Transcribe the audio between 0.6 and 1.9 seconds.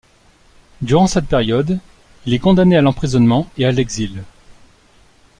Durant cette période,